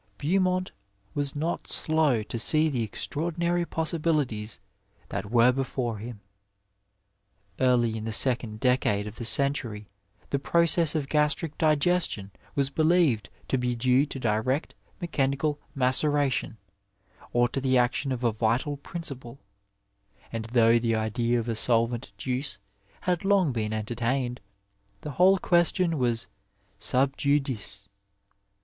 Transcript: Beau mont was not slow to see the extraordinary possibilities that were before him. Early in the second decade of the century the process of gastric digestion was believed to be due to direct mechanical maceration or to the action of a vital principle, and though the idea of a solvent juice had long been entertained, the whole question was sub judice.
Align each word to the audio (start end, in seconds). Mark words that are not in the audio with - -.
Beau 0.17 0.39
mont 0.39 0.71
was 1.13 1.35
not 1.35 1.67
slow 1.67 2.23
to 2.23 2.39
see 2.39 2.69
the 2.69 2.81
extraordinary 2.81 3.67
possibilities 3.67 4.59
that 5.09 5.29
were 5.29 5.51
before 5.51 5.99
him. 5.99 6.21
Early 7.59 7.95
in 7.95 8.05
the 8.05 8.11
second 8.11 8.59
decade 8.59 9.05
of 9.05 9.17
the 9.17 9.25
century 9.25 9.85
the 10.31 10.39
process 10.39 10.95
of 10.95 11.07
gastric 11.07 11.55
digestion 11.59 12.31
was 12.55 12.71
believed 12.71 13.29
to 13.47 13.59
be 13.59 13.75
due 13.75 14.07
to 14.07 14.19
direct 14.19 14.73
mechanical 14.99 15.59
maceration 15.75 16.57
or 17.31 17.47
to 17.49 17.61
the 17.61 17.77
action 17.77 18.11
of 18.11 18.23
a 18.23 18.31
vital 18.31 18.77
principle, 18.77 19.37
and 20.31 20.45
though 20.45 20.79
the 20.79 20.95
idea 20.95 21.39
of 21.39 21.47
a 21.47 21.53
solvent 21.53 22.11
juice 22.17 22.57
had 23.01 23.23
long 23.23 23.51
been 23.51 23.71
entertained, 23.71 24.41
the 25.01 25.11
whole 25.11 25.37
question 25.37 25.99
was 25.99 26.25
sub 26.79 27.15
judice. 27.17 27.87